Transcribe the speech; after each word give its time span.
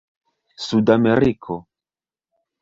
sudameriko 0.65 1.55